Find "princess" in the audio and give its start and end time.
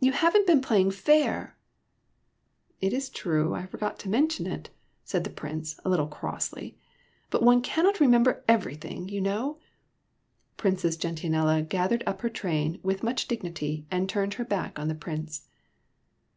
10.56-10.96